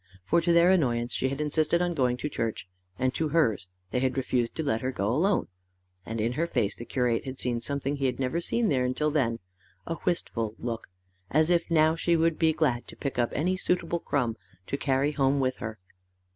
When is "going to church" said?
1.93-2.67